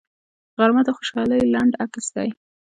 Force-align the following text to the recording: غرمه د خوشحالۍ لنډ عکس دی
غرمه 0.57 0.81
د 0.85 0.89
خوشحالۍ 0.97 1.41
لنډ 1.53 1.71
عکس 1.83 2.05
دی 2.15 2.29